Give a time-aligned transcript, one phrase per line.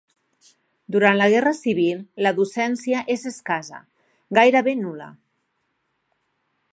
[0.95, 3.81] Durant la Guerra Civil, la docència és escassa,
[4.39, 5.11] gairebé nul·la.